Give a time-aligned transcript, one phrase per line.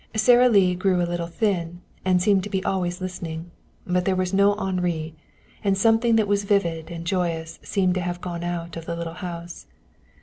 [0.15, 3.51] Sara Lee grew a little thin, and seemed to be always listening.
[3.85, 5.13] But there was no Henri,
[5.63, 9.13] and something that was vivid and joyous seemed to have gone out of the little
[9.21, 9.67] house.